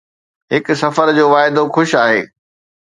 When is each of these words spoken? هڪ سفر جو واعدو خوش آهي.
هڪ 0.53 0.65
سفر 0.81 1.07
جو 1.17 1.25
واعدو 1.33 1.63
خوش 1.75 1.89
آهي. 2.05 2.21